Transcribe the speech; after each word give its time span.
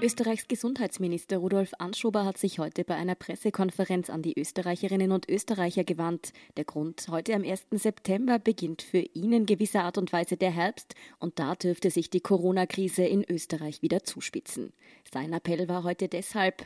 Österreichs 0.00 0.46
Gesundheitsminister 0.46 1.38
Rudolf 1.38 1.72
Anschober 1.80 2.24
hat 2.24 2.38
sich 2.38 2.60
heute 2.60 2.84
bei 2.84 2.94
einer 2.94 3.16
Pressekonferenz 3.16 4.10
an 4.10 4.22
die 4.22 4.38
Österreicherinnen 4.38 5.10
und 5.10 5.28
Österreicher 5.28 5.82
gewandt. 5.82 6.32
Der 6.56 6.62
Grund, 6.62 7.08
heute 7.10 7.34
am 7.34 7.42
1. 7.42 7.66
September 7.72 8.38
beginnt 8.38 8.82
für 8.82 8.98
ihn 8.98 9.32
in 9.32 9.44
gewisser 9.44 9.82
Art 9.82 9.98
und 9.98 10.12
Weise 10.12 10.36
der 10.36 10.52
Herbst 10.52 10.94
und 11.18 11.40
da 11.40 11.56
dürfte 11.56 11.90
sich 11.90 12.10
die 12.10 12.20
Corona-Krise 12.20 13.02
in 13.02 13.24
Österreich 13.28 13.82
wieder 13.82 14.04
zuspitzen. 14.04 14.72
Sein 15.12 15.32
Appell 15.32 15.68
war 15.68 15.82
heute 15.82 16.06
deshalb. 16.06 16.64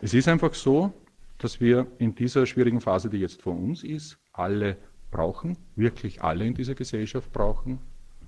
Es 0.00 0.12
ist 0.12 0.26
einfach 0.26 0.54
so, 0.54 0.92
dass 1.38 1.60
wir 1.60 1.86
in 1.98 2.16
dieser 2.16 2.44
schwierigen 2.44 2.80
Phase, 2.80 3.08
die 3.08 3.18
jetzt 3.18 3.40
vor 3.40 3.54
uns 3.54 3.84
ist, 3.84 4.18
alle 4.32 4.78
brauchen, 5.12 5.56
wirklich 5.76 6.24
alle 6.24 6.44
in 6.44 6.54
dieser 6.54 6.74
Gesellschaft 6.74 7.32
brauchen. 7.32 7.78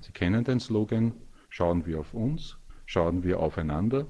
Sie 0.03 0.13
kennen 0.13 0.45
den 0.45 0.61
Slogan, 0.61 1.15
schauen 1.49 1.85
wir 1.85 1.99
auf 1.99 2.15
uns, 2.15 2.59
schauen 2.87 3.25
wir 3.25 3.41
aufeinander 3.41 4.07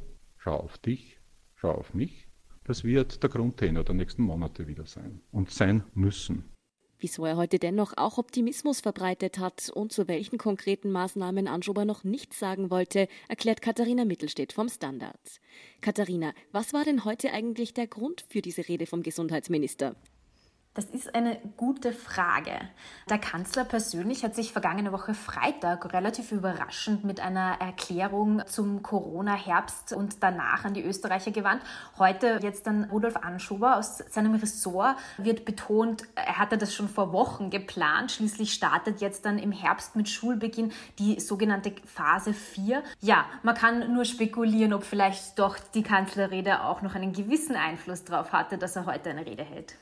schau 0.46 0.58
auf 0.60 0.78
dich, 0.78 1.18
schau 1.56 1.72
auf 1.72 1.92
mich. 1.92 2.28
Das 2.64 2.84
wird 2.84 3.22
der 3.22 3.30
Grundtenor 3.30 3.82
der 3.82 3.96
nächsten 3.96 4.22
Monate 4.22 4.68
wieder 4.68 4.86
sein 4.86 5.20
und 5.32 5.50
sein 5.50 5.82
müssen. 5.94 6.52
Wieso 6.98 7.26
er 7.26 7.36
heute 7.36 7.58
dennoch 7.58 7.94
auch 7.96 8.16
Optimismus 8.16 8.80
verbreitet 8.80 9.38
hat 9.38 9.68
und 9.70 9.92
zu 9.92 10.08
welchen 10.08 10.38
konkreten 10.38 10.90
Maßnahmen 10.92 11.48
Anschober 11.48 11.84
noch 11.84 12.04
nichts 12.04 12.38
sagen 12.38 12.70
wollte, 12.70 13.08
erklärt 13.28 13.60
Katharina 13.60 14.04
Mittelstedt 14.04 14.52
vom 14.52 14.68
Standard. 14.68 15.40
Katharina, 15.80 16.32
was 16.52 16.72
war 16.72 16.84
denn 16.84 17.04
heute 17.04 17.32
eigentlich 17.32 17.74
der 17.74 17.88
Grund 17.88 18.24
für 18.28 18.40
diese 18.40 18.66
Rede 18.68 18.86
vom 18.86 19.02
Gesundheitsminister? 19.02 19.96
Das 20.76 20.84
ist 20.84 21.14
eine 21.14 21.38
gute 21.56 21.90
Frage. 21.90 22.52
Der 23.08 23.16
Kanzler 23.16 23.64
persönlich 23.64 24.24
hat 24.24 24.34
sich 24.34 24.52
vergangene 24.52 24.92
Woche 24.92 25.14
Freitag 25.14 25.94
relativ 25.94 26.32
überraschend 26.32 27.02
mit 27.02 27.18
einer 27.18 27.56
Erklärung 27.62 28.42
zum 28.44 28.82
Corona-Herbst 28.82 29.94
und 29.94 30.22
danach 30.22 30.66
an 30.66 30.74
die 30.74 30.84
Österreicher 30.84 31.30
gewandt. 31.30 31.62
Heute 31.98 32.40
jetzt 32.42 32.66
dann 32.66 32.84
Rudolf 32.90 33.16
Anschober 33.16 33.78
aus 33.78 34.04
seinem 34.10 34.34
Ressort 34.34 34.96
wird 35.16 35.46
betont, 35.46 36.04
er 36.14 36.36
hatte 36.36 36.58
das 36.58 36.74
schon 36.74 36.90
vor 36.90 37.10
Wochen 37.10 37.48
geplant. 37.48 38.12
Schließlich 38.12 38.52
startet 38.52 39.00
jetzt 39.00 39.24
dann 39.24 39.38
im 39.38 39.52
Herbst 39.52 39.96
mit 39.96 40.10
Schulbeginn 40.10 40.72
die 40.98 41.18
sogenannte 41.20 41.72
Phase 41.86 42.34
4. 42.34 42.82
Ja, 43.00 43.24
man 43.42 43.54
kann 43.54 43.94
nur 43.94 44.04
spekulieren, 44.04 44.74
ob 44.74 44.84
vielleicht 44.84 45.38
doch 45.38 45.56
die 45.72 45.82
Kanzlerrede 45.82 46.64
auch 46.64 46.82
noch 46.82 46.94
einen 46.94 47.14
gewissen 47.14 47.56
Einfluss 47.56 48.04
darauf 48.04 48.32
hatte, 48.32 48.58
dass 48.58 48.76
er 48.76 48.84
heute 48.84 49.08
eine 49.08 49.24
Rede 49.24 49.42
hält. 49.42 49.74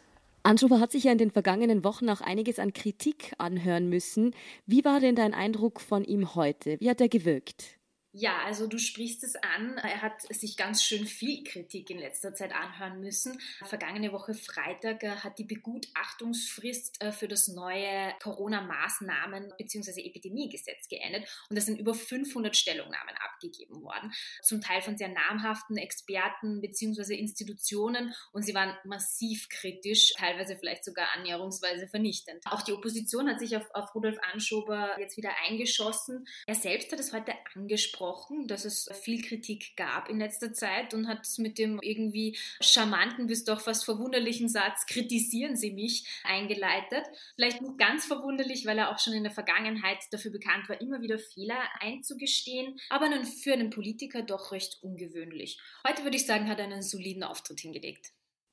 Anschober 0.44 0.78
hat 0.78 0.92
sich 0.92 1.04
ja 1.04 1.12
in 1.12 1.16
den 1.16 1.30
vergangenen 1.30 1.84
Wochen 1.84 2.10
auch 2.10 2.20
einiges 2.20 2.58
an 2.58 2.74
Kritik 2.74 3.32
anhören 3.38 3.88
müssen. 3.88 4.34
Wie 4.66 4.84
war 4.84 5.00
denn 5.00 5.16
dein 5.16 5.32
Eindruck 5.32 5.80
von 5.80 6.04
ihm 6.04 6.34
heute? 6.34 6.78
Wie 6.80 6.90
hat 6.90 7.00
er 7.00 7.08
gewirkt? 7.08 7.78
Ja, 8.16 8.44
also 8.44 8.68
du 8.68 8.78
sprichst 8.78 9.24
es 9.24 9.34
an. 9.34 9.76
Er 9.78 10.00
hat 10.00 10.22
sich 10.22 10.56
ganz 10.56 10.84
schön 10.84 11.04
viel 11.04 11.42
Kritik 11.42 11.90
in 11.90 11.98
letzter 11.98 12.32
Zeit 12.32 12.54
anhören 12.54 13.00
müssen. 13.00 13.40
Vergangene 13.64 14.12
Woche 14.12 14.34
Freitag 14.34 15.02
äh, 15.02 15.16
hat 15.16 15.40
die 15.40 15.44
Begutachtungsfrist 15.44 17.02
äh, 17.02 17.10
für 17.10 17.26
das 17.26 17.48
neue 17.48 18.14
Corona-Maßnahmen- 18.22 19.56
bzw. 19.56 20.06
Epidemiegesetz 20.06 20.88
geendet 20.88 21.28
und 21.50 21.56
es 21.56 21.66
sind 21.66 21.80
über 21.80 21.92
500 21.92 22.56
Stellungnahmen 22.56 23.16
abgegeben 23.16 23.82
worden, 23.82 24.12
zum 24.42 24.60
Teil 24.60 24.80
von 24.80 24.96
sehr 24.96 25.08
namhaften 25.08 25.76
Experten 25.76 26.60
bzw. 26.60 27.16
Institutionen 27.16 28.14
und 28.30 28.42
sie 28.42 28.54
waren 28.54 28.76
massiv 28.84 29.48
kritisch, 29.48 30.12
teilweise 30.16 30.56
vielleicht 30.56 30.84
sogar 30.84 31.08
annäherungsweise 31.16 31.88
vernichtend. 31.88 32.44
Auch 32.46 32.62
die 32.62 32.74
Opposition 32.74 33.28
hat 33.28 33.40
sich 33.40 33.56
auf, 33.56 33.68
auf 33.74 33.92
Rudolf 33.92 34.18
Anschober 34.32 35.00
jetzt 35.00 35.16
wieder 35.16 35.32
eingeschossen. 35.48 36.28
Er 36.46 36.54
selbst 36.54 36.92
hat 36.92 37.00
es 37.00 37.12
heute 37.12 37.32
angesprochen 37.56 38.03
angesprochen, 38.04 38.46
dass 38.46 38.64
es 38.64 38.88
viel 38.92 39.22
Kritik 39.22 39.76
gab 39.76 40.08
in 40.08 40.18
letzter 40.18 40.52
Zeit 40.52 40.94
und 40.94 41.08
hat 41.08 41.26
mit 41.38 41.58
dem 41.58 41.80
irgendwie 41.82 42.36
charmanten 42.60 43.26
bis 43.26 43.44
doch 43.44 43.60
fast 43.60 43.84
verwunderlichen 43.84 44.48
Satz 44.48 44.86
kritisieren 44.86 45.56
Sie 45.56 45.72
mich 45.72 46.06
eingeleitet. 46.24 47.04
Vielleicht 47.36 47.62
nicht 47.62 47.78
ganz 47.78 48.06
verwunderlich, 48.06 48.66
weil 48.66 48.78
er 48.78 48.90
auch 48.90 48.98
schon 48.98 49.14
in 49.14 49.24
der 49.24 49.32
Vergangenheit 49.32 49.98
dafür 50.10 50.30
bekannt 50.30 50.68
war, 50.68 50.80
immer 50.80 51.00
wieder 51.00 51.18
Fehler 51.18 51.58
einzugestehen, 51.80 52.78
aber 52.90 53.06
für 53.24 53.52
einen 53.52 53.70
Politiker 53.70 54.22
doch 54.22 54.52
recht 54.52 54.78
ungewöhnlich. 54.82 55.58
Heute 55.86 56.04
würde 56.04 56.16
ich 56.16 56.26
sagen, 56.26 56.48
hat 56.48 56.58
er 56.58 56.64
einen 56.64 56.82
soliden 56.82 57.22
Auftritt 57.22 57.60
hingelegt. 57.60 58.12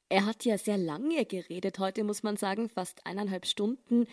Er 0.10 0.26
hat 0.26 0.44
ja 0.44 0.58
sehr 0.58 0.78
lange 0.78 1.26
geredet, 1.26 1.80
heute 1.80 2.04
muss 2.04 2.22
man 2.22 2.36
sagen, 2.36 2.70
fast 2.70 3.06
eineinhalb 3.06 3.46
Stunden. 3.46 4.08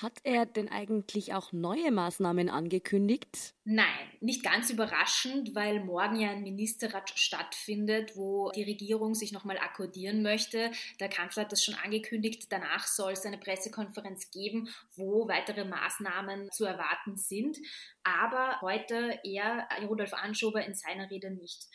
Hat 0.00 0.20
er 0.22 0.46
denn 0.46 0.68
eigentlich 0.68 1.34
auch 1.34 1.50
neue 1.50 1.90
Maßnahmen 1.90 2.48
angekündigt? 2.50 3.54
Nein, 3.64 3.86
nicht 4.20 4.44
ganz 4.44 4.70
überraschend, 4.70 5.56
weil 5.56 5.82
morgen 5.82 6.20
ja 6.20 6.30
ein 6.30 6.44
Ministerrat 6.44 7.10
stattfindet, 7.18 8.16
wo 8.16 8.52
die 8.52 8.62
Regierung 8.62 9.16
sich 9.16 9.32
nochmal 9.32 9.58
akkordieren 9.58 10.22
möchte. 10.22 10.70
Der 11.00 11.08
Kanzler 11.08 11.42
hat 11.42 11.52
das 11.52 11.64
schon 11.64 11.74
angekündigt. 11.74 12.46
Danach 12.50 12.86
soll 12.86 13.14
es 13.14 13.26
eine 13.26 13.38
Pressekonferenz 13.38 14.30
geben, 14.30 14.68
wo 14.94 15.26
weitere 15.26 15.64
Maßnahmen 15.64 16.52
zu 16.52 16.64
erwarten 16.64 17.16
sind. 17.16 17.58
Aber 18.04 18.60
heute 18.60 19.18
eher 19.24 19.66
Rudolf 19.88 20.14
Anschober 20.14 20.64
in 20.64 20.74
seiner 20.74 21.10
Rede 21.10 21.32
nicht. 21.32 21.66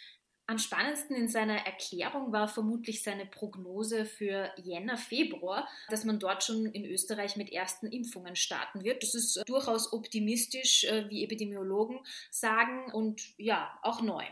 Am 0.46 0.58
spannendsten 0.58 1.16
in 1.16 1.30
seiner 1.30 1.66
Erklärung 1.66 2.34
war 2.34 2.50
vermutlich 2.50 3.02
seine 3.02 3.26
Prognose 3.26 4.06
für 4.06 4.52
Jänner, 4.58 4.98
Februar, 4.98 5.70
dass 5.90 6.04
man 6.04 6.20
dort 6.20 6.44
schon 6.44 6.66
in 6.66 6.86
Österreich 6.86 7.38
mit 7.38 7.52
ersten 7.52 7.88
Impfungen 7.88 8.36
starten 8.36 8.84
wird. 8.84 9.04
Das 9.04 9.16
ist 9.16 9.42
durchaus 9.48 9.94
optimistisch, 9.94 10.84
äh, 10.84 11.10
wie 11.10 11.24
Epidemiologen 11.24 12.00
sagen, 12.30 12.92
und 12.92 13.22
ja, 13.38 13.72
auch 13.84 14.02
neu. 14.02 14.24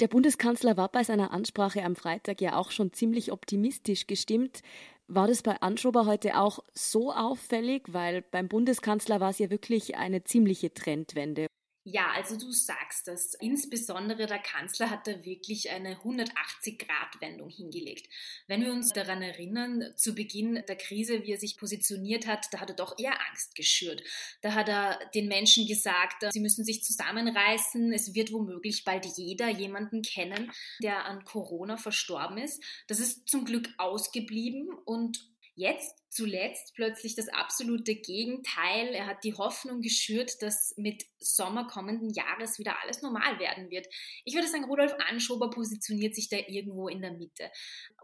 Der 0.00 0.08
Bundeskanzler 0.08 0.76
war 0.76 0.90
bei 0.90 1.02
seiner 1.02 1.32
Ansprache 1.32 1.82
am 1.82 1.96
Freitag 1.96 2.42
ja 2.42 2.56
auch 2.56 2.70
schon 2.70 2.92
ziemlich 2.92 3.32
optimistisch 3.32 4.06
gestimmt. 4.06 4.62
War 5.08 5.26
das 5.26 5.42
bei 5.42 5.60
Anschober 5.62 6.04
heute 6.04 6.38
auch 6.38 6.60
so 6.74 7.10
auffällig? 7.10 7.84
Weil 7.88 8.20
beim 8.20 8.48
Bundeskanzler 8.48 9.18
war 9.20 9.30
es 9.30 9.38
ja 9.38 9.48
wirklich 9.48 9.96
eine 9.96 10.22
ziemliche 10.22 10.72
Trendwende. 10.74 11.46
Ja, 11.90 12.10
also 12.14 12.36
du 12.36 12.52
sagst 12.52 13.08
das. 13.08 13.32
Insbesondere 13.32 14.26
der 14.26 14.40
Kanzler 14.40 14.90
hat 14.90 15.06
da 15.06 15.24
wirklich 15.24 15.70
eine 15.70 15.94
180-Grad-Wendung 15.94 17.48
hingelegt. 17.48 18.12
Wenn 18.46 18.62
wir 18.62 18.74
uns 18.74 18.92
daran 18.92 19.22
erinnern, 19.22 19.94
zu 19.96 20.14
Beginn 20.14 20.62
der 20.68 20.76
Krise, 20.76 21.24
wie 21.24 21.32
er 21.32 21.38
sich 21.38 21.56
positioniert 21.56 22.26
hat, 22.26 22.52
da 22.52 22.60
hat 22.60 22.68
er 22.68 22.76
doch 22.76 22.98
eher 22.98 23.18
Angst 23.30 23.54
geschürt. 23.54 24.02
Da 24.42 24.52
hat 24.52 24.68
er 24.68 24.98
den 25.14 25.28
Menschen 25.28 25.66
gesagt, 25.66 26.26
sie 26.30 26.40
müssen 26.40 26.62
sich 26.62 26.82
zusammenreißen. 26.82 27.90
Es 27.94 28.14
wird 28.14 28.32
womöglich 28.32 28.84
bald 28.84 29.06
jeder 29.16 29.48
jemanden 29.48 30.02
kennen, 30.02 30.52
der 30.82 31.06
an 31.06 31.24
Corona 31.24 31.78
verstorben 31.78 32.36
ist. 32.36 32.62
Das 32.86 33.00
ist 33.00 33.26
zum 33.26 33.46
Glück 33.46 33.70
ausgeblieben 33.78 34.68
und 34.84 35.26
Jetzt 35.58 35.98
zuletzt 36.08 36.72
plötzlich 36.76 37.16
das 37.16 37.26
absolute 37.28 37.96
Gegenteil. 37.96 38.94
Er 38.94 39.08
hat 39.08 39.24
die 39.24 39.34
Hoffnung 39.34 39.80
geschürt, 39.80 40.40
dass 40.40 40.72
mit 40.76 41.04
Sommer 41.18 41.66
kommenden 41.66 42.10
Jahres 42.10 42.60
wieder 42.60 42.80
alles 42.80 43.02
normal 43.02 43.40
werden 43.40 43.68
wird. 43.68 43.88
Ich 44.24 44.34
würde 44.34 44.46
sagen, 44.46 44.66
Rudolf 44.66 44.94
Anschober 45.08 45.50
positioniert 45.50 46.14
sich 46.14 46.28
da 46.28 46.36
irgendwo 46.36 46.86
in 46.86 47.02
der 47.02 47.10
Mitte. 47.10 47.50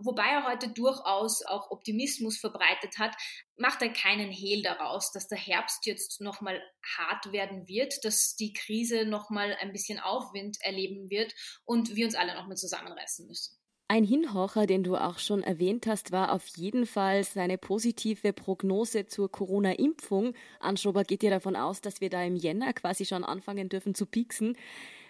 Wobei 0.00 0.24
er 0.24 0.48
heute 0.48 0.68
durchaus 0.70 1.46
auch 1.46 1.70
Optimismus 1.70 2.38
verbreitet 2.38 2.98
hat, 2.98 3.14
macht 3.56 3.82
er 3.82 3.92
keinen 3.92 4.32
Hehl 4.32 4.64
daraus, 4.64 5.12
dass 5.12 5.28
der 5.28 5.38
Herbst 5.38 5.86
jetzt 5.86 6.20
nochmal 6.20 6.60
hart 6.96 7.30
werden 7.30 7.68
wird, 7.68 8.04
dass 8.04 8.34
die 8.34 8.52
Krise 8.52 9.06
nochmal 9.06 9.56
ein 9.60 9.70
bisschen 9.70 10.00
Aufwind 10.00 10.56
erleben 10.60 11.08
wird 11.08 11.32
und 11.64 11.94
wir 11.94 12.06
uns 12.06 12.16
alle 12.16 12.34
nochmal 12.34 12.56
zusammenreißen 12.56 13.28
müssen. 13.28 13.63
Ein 13.94 14.02
Hinhorcher, 14.02 14.66
den 14.66 14.82
du 14.82 14.96
auch 14.96 15.20
schon 15.20 15.44
erwähnt 15.44 15.86
hast, 15.86 16.10
war 16.10 16.32
auf 16.32 16.44
jeden 16.56 16.84
Fall 16.84 17.22
seine 17.22 17.56
positive 17.56 18.32
Prognose 18.32 19.06
zur 19.06 19.30
Corona-Impfung. 19.30 20.34
Anschober 20.58 21.04
geht 21.04 21.22
ja 21.22 21.30
davon 21.30 21.54
aus, 21.54 21.80
dass 21.80 22.00
wir 22.00 22.10
da 22.10 22.20
im 22.24 22.34
Jänner 22.34 22.72
quasi 22.72 23.04
schon 23.04 23.22
anfangen 23.22 23.68
dürfen 23.68 23.94
zu 23.94 24.06
pieksen. 24.06 24.56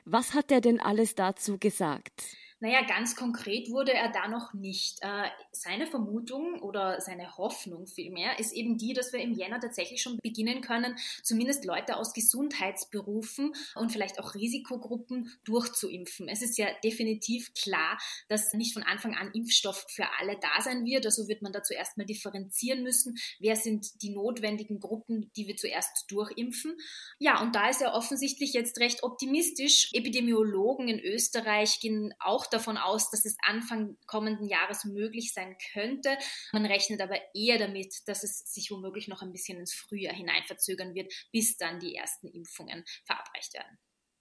Was 0.04 0.34
hat 0.34 0.52
er 0.52 0.60
denn 0.60 0.80
alles 0.80 1.14
dazu 1.14 1.56
gesagt? 1.56 2.36
Naja, 2.60 2.82
ganz 2.86 3.14
konkret 3.16 3.68
wurde 3.70 3.92
er 3.92 4.10
da 4.10 4.28
noch 4.28 4.54
nicht. 4.54 4.98
Äh, 5.02 5.28
seine 5.52 5.86
Vermutung 5.86 6.60
oder 6.62 7.00
seine 7.00 7.36
Hoffnung 7.36 7.86
vielmehr 7.86 8.38
ist 8.38 8.52
eben 8.52 8.78
die, 8.78 8.94
dass 8.94 9.12
wir 9.12 9.20
im 9.20 9.32
Jänner 9.32 9.60
tatsächlich 9.60 10.00
schon 10.00 10.18
beginnen 10.22 10.60
können, 10.60 10.96
zumindest 11.22 11.64
Leute 11.64 11.96
aus 11.96 12.14
Gesundheitsberufen 12.14 13.52
und 13.74 13.92
vielleicht 13.92 14.18
auch 14.18 14.34
Risikogruppen 14.34 15.30
durchzuimpfen. 15.44 16.28
Es 16.28 16.42
ist 16.42 16.56
ja 16.56 16.68
definitiv 16.82 17.52
klar, 17.54 17.98
dass 18.28 18.54
nicht 18.54 18.72
von 18.72 18.82
Anfang 18.82 19.14
an 19.14 19.32
Impfstoff 19.32 19.84
für 19.88 20.06
alle 20.18 20.38
da 20.40 20.62
sein 20.62 20.84
wird. 20.84 21.04
Also 21.04 21.28
wird 21.28 21.42
man 21.42 21.52
da 21.52 21.62
zuerst 21.62 21.98
mal 21.98 22.06
differenzieren 22.06 22.82
müssen, 22.82 23.16
wer 23.40 23.56
sind 23.56 24.02
die 24.02 24.10
notwendigen 24.10 24.80
Gruppen, 24.80 25.30
die 25.36 25.46
wir 25.46 25.56
zuerst 25.56 26.10
durchimpfen. 26.10 26.76
Ja, 27.18 27.42
und 27.42 27.54
da 27.54 27.68
ist 27.68 27.82
er 27.82 27.94
offensichtlich 27.94 28.52
jetzt 28.52 28.78
recht 28.78 29.02
optimistisch. 29.02 29.90
Epidemiologen 29.92 30.88
in 30.88 31.00
Österreich 31.00 31.80
gehen 31.80 32.14
auch 32.18 32.43
davon 32.46 32.76
aus, 32.76 33.10
dass 33.10 33.24
es 33.24 33.36
Anfang 33.46 33.96
kommenden 34.06 34.46
Jahres 34.48 34.84
möglich 34.84 35.32
sein 35.32 35.56
könnte. 35.72 36.16
Man 36.52 36.66
rechnet 36.66 37.00
aber 37.00 37.18
eher 37.34 37.58
damit, 37.58 37.94
dass 38.06 38.22
es 38.24 38.38
sich 38.52 38.70
womöglich 38.70 39.08
noch 39.08 39.22
ein 39.22 39.32
bisschen 39.32 39.58
ins 39.58 39.74
Frühjahr 39.74 40.14
hinein 40.14 40.42
verzögern 40.44 40.94
wird, 40.94 41.12
bis 41.32 41.56
dann 41.56 41.80
die 41.80 41.94
ersten 41.94 42.28
Impfungen 42.28 42.84
verabreicht 43.04 43.54
werden. 43.54 43.78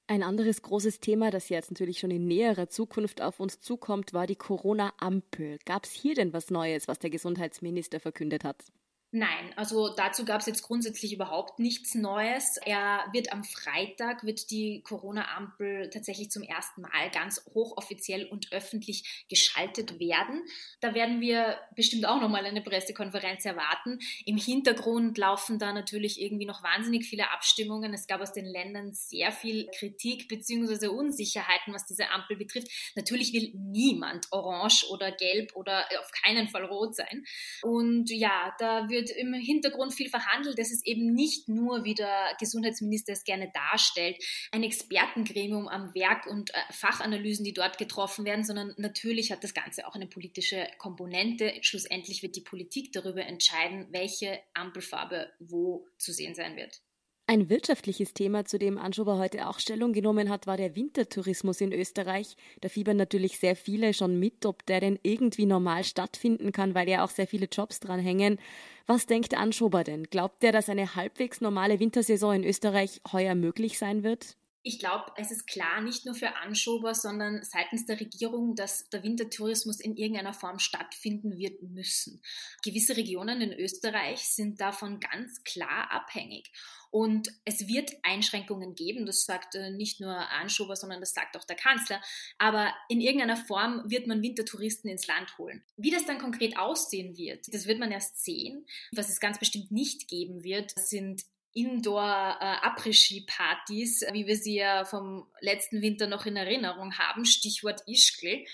Ein 0.07 0.21
anderes 0.21 0.61
großes 0.61 0.99
Thema, 0.99 1.31
das 1.31 1.47
jetzt 1.47 1.71
natürlich 1.71 1.99
schon 1.99 2.11
in 2.11 2.27
näherer 2.27 2.67
Zukunft 2.67 3.21
auf 3.21 3.39
uns 3.39 3.61
zukommt, 3.61 4.13
war 4.13 4.27
die 4.27 4.35
Corona-Ampel. 4.35 5.59
Gab 5.65 5.85
es 5.85 5.91
hier 5.91 6.13
denn 6.13 6.33
was 6.33 6.49
Neues, 6.49 6.89
was 6.89 6.99
der 6.99 7.09
Gesundheitsminister 7.09 8.01
verkündet 8.01 8.43
hat? 8.43 8.65
Nein, 9.15 9.53
also 9.57 9.93
dazu 9.95 10.25
gab 10.25 10.41
es 10.41 10.47
jetzt 10.47 10.63
grundsätzlich 10.63 11.13
überhaupt 11.13 11.59
nichts 11.59 11.93
Neues. 11.93 12.57
Er 12.65 13.05
wird 13.11 13.31
am 13.31 13.43
Freitag, 13.43 14.23
wird 14.23 14.49
die 14.49 14.81
Corona-Ampel 14.81 15.91
tatsächlich 15.91 16.31
zum 16.31 16.41
ersten 16.41 16.81
Mal 16.81 17.11
ganz 17.11 17.45
hochoffiziell 17.53 18.25
und 18.25 18.51
öffentlich 18.51 19.25
geschaltet 19.29 19.99
werden. 19.99 20.41
Da 20.81 20.95
werden 20.95 21.21
wir 21.21 21.59
bestimmt 21.75 22.07
auch 22.07 22.19
nochmal 22.19 22.43
eine 22.43 22.63
Pressekonferenz 22.63 23.45
erwarten. 23.45 23.99
Im 24.25 24.37
Hintergrund 24.37 25.15
laufen 25.19 25.59
da 25.59 25.73
natürlich 25.73 26.19
irgendwie 26.19 26.47
noch 26.47 26.63
wahnsinnig 26.63 27.05
viele 27.05 27.29
Abstimmungen. 27.29 27.93
Es 27.93 28.07
gab 28.07 28.19
aus 28.19 28.33
den 28.33 28.45
Ländern 28.45 28.93
sehr 28.93 29.31
viel 29.31 29.67
Kritik 29.77 30.27
bzw. 30.27 30.87
Unsicherheiten, 30.87 31.71
was 31.71 31.85
diese 31.85 32.09
Ampel 32.09 32.35
betrifft. 32.35 32.69
Natürlich 32.95 33.31
will 33.31 33.51
niemand 33.53 34.25
orange 34.31 34.87
oder 34.89 35.11
gelb 35.11 35.55
oder 35.55 35.85
auf 35.99 36.09
keinen 36.23 36.47
Fall 36.47 36.65
rot 36.65 36.95
sein. 36.95 37.23
Und 37.61 38.09
ja, 38.09 38.55
da 38.57 38.89
wird 38.89 39.02
wird 39.03 39.17
im 39.17 39.33
Hintergrund 39.33 39.93
viel 39.93 40.09
verhandelt. 40.09 40.57
Das 40.57 40.71
ist 40.71 40.85
eben 40.85 41.13
nicht 41.13 41.49
nur, 41.49 41.83
wie 41.83 41.93
der 41.93 42.35
Gesundheitsminister 42.39 43.13
es 43.13 43.23
gerne 43.23 43.51
darstellt, 43.53 44.17
ein 44.51 44.63
Expertengremium 44.63 45.67
am 45.67 45.93
Werk 45.93 46.27
und 46.27 46.53
äh, 46.53 46.57
Fachanalysen, 46.71 47.45
die 47.45 47.53
dort 47.53 47.77
getroffen 47.77 48.25
werden, 48.25 48.45
sondern 48.45 48.73
natürlich 48.77 49.31
hat 49.31 49.43
das 49.43 49.53
Ganze 49.53 49.87
auch 49.87 49.95
eine 49.95 50.07
politische 50.07 50.67
Komponente. 50.77 51.53
Schlussendlich 51.61 52.23
wird 52.23 52.35
die 52.35 52.41
Politik 52.41 52.91
darüber 52.93 53.23
entscheiden, 53.25 53.87
welche 53.91 54.39
Ampelfarbe 54.53 55.31
wo 55.39 55.87
zu 55.97 56.13
sehen 56.13 56.35
sein 56.35 56.55
wird. 56.55 56.81
Ein 57.25 57.49
wirtschaftliches 57.49 58.13
Thema, 58.13 58.43
zu 58.43 58.59
dem 58.59 58.77
Anschober 58.77 59.17
heute 59.17 59.47
auch 59.47 59.57
Stellung 59.57 59.93
genommen 59.93 60.29
hat, 60.29 60.45
war 60.45 60.57
der 60.57 60.75
Wintertourismus 60.75 61.61
in 61.61 61.71
Österreich. 61.71 62.35
Da 62.59 62.67
fiebern 62.67 62.97
natürlich 62.97 63.39
sehr 63.39 63.55
viele 63.55 63.93
schon 63.93 64.19
mit, 64.19 64.45
ob 64.45 64.65
der 64.65 64.81
denn 64.81 64.99
irgendwie 65.03 65.45
normal 65.45 65.85
stattfinden 65.85 66.51
kann, 66.51 66.75
weil 66.75 66.89
ja 66.89 67.05
auch 67.05 67.09
sehr 67.09 67.25
viele 67.25 67.45
Jobs 67.45 67.79
dran 67.79 68.01
hängen. 68.01 68.39
Was 68.87 69.05
denkt 69.05 69.37
Anschober 69.37 69.85
denn? 69.85 70.03
Glaubt 70.03 70.43
er, 70.43 70.51
dass 70.51 70.67
eine 70.67 70.95
halbwegs 70.95 71.39
normale 71.39 71.79
Wintersaison 71.79 72.35
in 72.35 72.43
Österreich 72.43 72.99
heuer 73.13 73.35
möglich 73.35 73.79
sein 73.79 74.03
wird? 74.03 74.35
Ich 74.65 74.79
glaube, 74.79 75.11
es 75.17 75.29
ist 75.29 75.45
klar, 75.45 75.81
nicht 75.81 76.05
nur 76.05 76.15
für 76.15 76.37
Anschober, 76.37 76.95
sondern 76.95 77.43
seitens 77.43 77.85
der 77.85 77.99
Regierung, 77.99 78.55
dass 78.55 78.89
der 78.89 79.03
Wintertourismus 79.03 79.81
in 79.81 79.97
irgendeiner 79.97 80.33
Form 80.33 80.57
stattfinden 80.57 81.37
wird 81.37 81.61
müssen. 81.63 82.21
Gewisse 82.63 82.95
Regionen 82.95 83.41
in 83.41 83.51
Österreich 83.51 84.19
sind 84.19 84.61
davon 84.61 85.01
ganz 85.01 85.43
klar 85.43 85.91
abhängig. 85.91 86.49
Und 86.93 87.29
es 87.43 87.67
wird 87.67 87.91
Einschränkungen 88.03 88.75
geben, 88.75 89.05
das 89.07 89.25
sagt 89.25 89.55
äh, 89.55 89.71
nicht 89.71 89.99
nur 89.99 90.15
Anschober, 90.15 90.75
sondern 90.75 90.99
das 90.99 91.13
sagt 91.13 91.35
auch 91.35 91.43
der 91.43 91.55
Kanzler. 91.55 91.99
Aber 92.37 92.71
in 92.87 93.01
irgendeiner 93.01 93.35
Form 93.35 93.81
wird 93.89 94.05
man 94.05 94.21
Wintertouristen 94.21 94.91
ins 94.91 95.07
Land 95.07 95.39
holen. 95.39 95.63
Wie 95.75 95.89
das 95.89 96.05
dann 96.05 96.19
konkret 96.19 96.55
aussehen 96.55 97.17
wird, 97.17 97.51
das 97.51 97.65
wird 97.65 97.79
man 97.79 97.91
erst 97.91 98.23
sehen. 98.23 98.67
Was 98.91 99.09
es 99.09 99.19
ganz 99.19 99.39
bestimmt 99.39 99.71
nicht 99.71 100.07
geben 100.07 100.43
wird, 100.43 100.69
sind 100.77 101.23
Indoor-Après-Ski-Partys, 101.53 104.03
äh, 104.03 104.13
wie 104.13 104.27
wir 104.27 104.37
sie 104.37 104.57
ja 104.57 104.85
vom 104.85 105.25
letzten 105.39 105.81
Winter 105.81 106.05
noch 106.05 106.27
in 106.27 106.35
Erinnerung 106.35 106.99
haben, 106.99 107.25
Stichwort 107.25 107.81
Ischgl. 107.87 108.45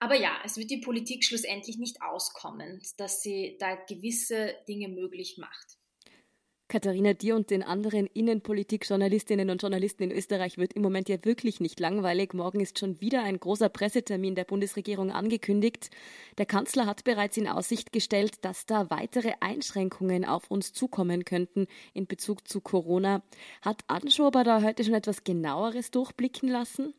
Aber 0.00 0.16
ja, 0.16 0.36
es 0.44 0.56
wird 0.56 0.72
die 0.72 0.80
Politik 0.80 1.24
schlussendlich 1.24 1.78
nicht 1.78 2.02
auskommen, 2.02 2.82
dass 2.96 3.22
sie 3.22 3.56
da 3.60 3.76
gewisse 3.76 4.56
Dinge 4.66 4.88
möglich 4.88 5.36
macht. 5.38 5.78
Katharina, 6.74 7.12
dir 7.12 7.36
und 7.36 7.50
den 7.50 7.62
anderen 7.62 8.08
Innenpolitik-Journalistinnen 8.08 9.48
und 9.48 9.62
Journalisten 9.62 10.02
in 10.02 10.10
Österreich 10.10 10.58
wird 10.58 10.72
im 10.72 10.82
Moment 10.82 11.08
ja 11.08 11.24
wirklich 11.24 11.60
nicht 11.60 11.78
langweilig. 11.78 12.34
Morgen 12.34 12.58
ist 12.58 12.80
schon 12.80 13.00
wieder 13.00 13.22
ein 13.22 13.38
großer 13.38 13.68
Pressetermin 13.68 14.34
der 14.34 14.42
Bundesregierung 14.42 15.12
angekündigt. 15.12 15.90
Der 16.36 16.46
Kanzler 16.46 16.86
hat 16.86 17.04
bereits 17.04 17.36
in 17.36 17.46
Aussicht 17.46 17.92
gestellt, 17.92 18.44
dass 18.44 18.66
da 18.66 18.90
weitere 18.90 19.34
Einschränkungen 19.38 20.24
auf 20.24 20.50
uns 20.50 20.72
zukommen 20.72 21.24
könnten 21.24 21.68
in 21.92 22.08
Bezug 22.08 22.48
zu 22.48 22.60
Corona. 22.60 23.22
Hat 23.62 23.84
Anschober 23.86 24.42
da 24.42 24.60
heute 24.60 24.82
schon 24.82 24.94
etwas 24.94 25.22
genaueres 25.22 25.92
durchblicken 25.92 26.48
lassen? 26.48 26.92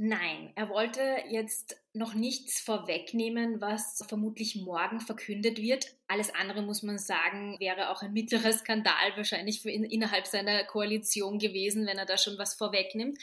Nein, 0.00 0.52
er 0.54 0.68
wollte 0.68 1.02
jetzt 1.28 1.76
noch 1.92 2.14
nichts 2.14 2.60
vorwegnehmen, 2.60 3.60
was 3.60 4.04
vermutlich 4.06 4.54
morgen 4.54 5.00
verkündet 5.00 5.60
wird. 5.60 5.86
Alles 6.06 6.32
andere, 6.32 6.62
muss 6.62 6.84
man 6.84 6.98
sagen, 6.98 7.56
wäre 7.58 7.90
auch 7.90 8.00
ein 8.02 8.12
mittlerer 8.12 8.52
Skandal 8.52 9.16
wahrscheinlich 9.16 9.60
für 9.60 9.72
in, 9.72 9.82
innerhalb 9.82 10.28
seiner 10.28 10.62
Koalition 10.62 11.40
gewesen, 11.40 11.84
wenn 11.84 11.98
er 11.98 12.06
da 12.06 12.16
schon 12.16 12.38
was 12.38 12.54
vorwegnimmt. 12.54 13.18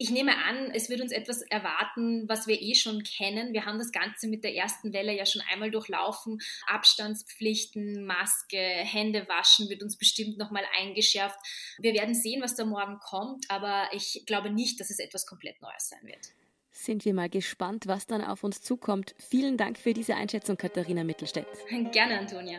Ich 0.00 0.10
nehme 0.10 0.36
an, 0.44 0.70
es 0.70 0.88
wird 0.88 1.00
uns 1.00 1.10
etwas 1.10 1.42
erwarten, 1.42 2.28
was 2.28 2.46
wir 2.46 2.62
eh 2.62 2.76
schon 2.76 3.02
kennen. 3.02 3.52
Wir 3.52 3.66
haben 3.66 3.78
das 3.78 3.90
Ganze 3.90 4.28
mit 4.28 4.44
der 4.44 4.54
ersten 4.54 4.92
Welle 4.92 5.12
ja 5.12 5.26
schon 5.26 5.42
einmal 5.50 5.72
durchlaufen. 5.72 6.38
Abstandspflichten, 6.68 8.06
Maske, 8.06 8.56
Hände 8.56 9.26
waschen 9.28 9.68
wird 9.68 9.82
uns 9.82 9.98
bestimmt 9.98 10.38
nochmal 10.38 10.62
eingeschärft. 10.78 11.36
Wir 11.78 11.94
werden 11.94 12.14
sehen, 12.14 12.40
was 12.40 12.54
da 12.54 12.64
morgen 12.64 13.00
kommt, 13.00 13.50
aber 13.50 13.88
ich 13.92 14.22
glaube 14.24 14.50
nicht, 14.50 14.78
dass 14.78 14.90
es 14.90 15.00
etwas 15.00 15.26
komplett 15.26 15.60
Neues 15.60 15.88
sein 15.88 16.04
wird. 16.04 16.28
Sind 16.70 17.04
wir 17.04 17.12
mal 17.12 17.28
gespannt, 17.28 17.88
was 17.88 18.06
dann 18.06 18.22
auf 18.22 18.44
uns 18.44 18.62
zukommt. 18.62 19.16
Vielen 19.18 19.56
Dank 19.56 19.78
für 19.78 19.94
diese 19.94 20.14
Einschätzung, 20.14 20.56
Katharina 20.56 21.02
Mittelstädt. 21.02 21.48
Gerne, 21.90 22.20
Antonia. 22.20 22.58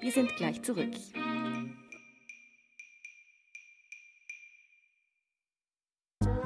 Wir 0.00 0.12
sind 0.12 0.36
gleich 0.36 0.62
zurück. 0.62 0.92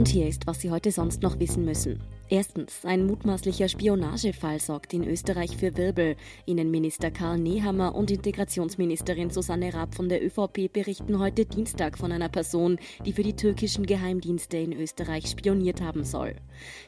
Und 0.00 0.08
hier 0.08 0.26
ist, 0.26 0.46
was 0.46 0.60
Sie 0.60 0.70
heute 0.70 0.92
sonst 0.92 1.20
noch 1.20 1.38
wissen 1.40 1.66
müssen. 1.66 2.02
Erstens, 2.30 2.86
ein 2.86 3.04
mutmaßlicher 3.04 3.68
Spionagefall 3.68 4.58
sorgt 4.58 4.94
in 4.94 5.06
Österreich 5.06 5.58
für 5.58 5.76
Wirbel. 5.76 6.16
Innenminister 6.46 7.10
Karl 7.10 7.38
Nehammer 7.38 7.94
und 7.94 8.10
Integrationsministerin 8.10 9.28
Susanne 9.28 9.74
Raab 9.74 9.94
von 9.94 10.08
der 10.08 10.24
ÖVP 10.24 10.72
berichten 10.72 11.18
heute 11.18 11.44
Dienstag 11.44 11.98
von 11.98 12.12
einer 12.12 12.30
Person, 12.30 12.78
die 13.04 13.12
für 13.12 13.22
die 13.22 13.36
türkischen 13.36 13.84
Geheimdienste 13.84 14.56
in 14.56 14.72
Österreich 14.72 15.26
spioniert 15.26 15.82
haben 15.82 16.04
soll. 16.04 16.34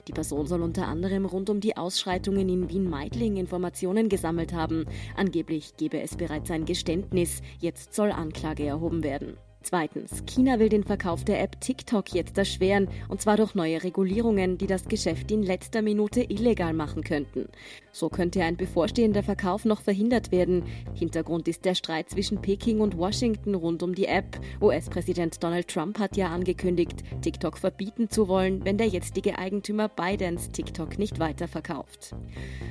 Die 0.08 0.12
Person 0.12 0.46
soll 0.46 0.62
unter 0.62 0.88
anderem 0.88 1.26
rund 1.26 1.50
um 1.50 1.60
die 1.60 1.76
Ausschreitungen 1.76 2.48
in 2.48 2.70
Wien-Meidling 2.70 3.36
Informationen 3.36 4.08
gesammelt 4.08 4.54
haben. 4.54 4.86
Angeblich 5.18 5.76
gebe 5.76 6.00
es 6.00 6.16
bereits 6.16 6.50
ein 6.50 6.64
Geständnis. 6.64 7.42
Jetzt 7.60 7.92
soll 7.92 8.10
Anklage 8.10 8.64
erhoben 8.64 9.02
werden. 9.02 9.36
Zweitens, 9.62 10.24
China 10.26 10.58
will 10.58 10.68
den 10.68 10.82
Verkauf 10.82 11.24
der 11.24 11.40
App 11.40 11.60
TikTok 11.60 12.12
jetzt 12.12 12.36
erschweren, 12.36 12.88
und 13.08 13.20
zwar 13.20 13.36
durch 13.36 13.54
neue 13.54 13.82
Regulierungen, 13.82 14.58
die 14.58 14.66
das 14.66 14.88
Geschäft 14.88 15.30
in 15.30 15.42
letzter 15.42 15.82
Minute 15.82 16.22
illegal 16.22 16.72
machen 16.72 17.04
könnten. 17.04 17.48
So 17.92 18.08
könnte 18.08 18.42
ein 18.42 18.56
bevorstehender 18.56 19.22
Verkauf 19.22 19.64
noch 19.64 19.80
verhindert 19.80 20.32
werden. 20.32 20.64
Hintergrund 20.94 21.46
ist 21.46 21.64
der 21.64 21.74
Streit 21.74 22.10
zwischen 22.10 22.42
Peking 22.42 22.80
und 22.80 22.98
Washington 22.98 23.54
rund 23.54 23.82
um 23.82 23.94
die 23.94 24.06
App. 24.06 24.40
US-Präsident 24.60 25.42
Donald 25.42 25.68
Trump 25.68 25.98
hat 25.98 26.16
ja 26.16 26.28
angekündigt, 26.28 27.04
TikTok 27.20 27.56
verbieten 27.56 28.10
zu 28.10 28.26
wollen, 28.26 28.64
wenn 28.64 28.78
der 28.78 28.88
jetzige 28.88 29.38
Eigentümer 29.38 29.88
Bidens 29.88 30.50
TikTok 30.50 30.98
nicht 30.98 31.20
weiterverkauft. 31.20 32.16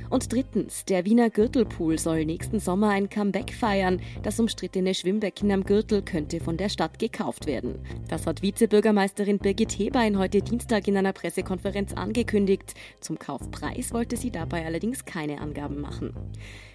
Und 0.09 0.33
drittens, 0.33 0.83
der 0.85 1.05
Wiener 1.05 1.29
Gürtelpool 1.29 1.97
soll 1.97 2.25
nächsten 2.25 2.59
Sommer 2.59 2.89
ein 2.89 3.09
Comeback 3.09 3.53
feiern. 3.53 4.01
Das 4.23 4.39
umstrittene 4.39 4.93
Schwimmbecken 4.93 5.51
am 5.51 5.63
Gürtel 5.63 6.01
könnte 6.01 6.41
von 6.41 6.57
der 6.57 6.67
Stadt 6.67 6.80
Stadt 6.81 6.97
gekauft 6.97 7.45
werden. 7.45 7.85
Das 8.07 8.25
hat 8.25 8.41
Vizebürgermeisterin 8.41 9.37
Birgit 9.37 9.71
Hebein 9.77 10.17
heute 10.17 10.41
Dienstag 10.41 10.87
in 10.87 10.97
einer 10.97 11.13
Pressekonferenz 11.13 11.93
angekündigt. 11.93 12.73
Zum 13.01 13.19
Kaufpreis 13.19 13.93
wollte 13.93 14.17
sie 14.17 14.31
dabei 14.31 14.65
allerdings 14.65 15.05
keine 15.05 15.41
Angaben 15.41 15.79
machen. 15.79 16.15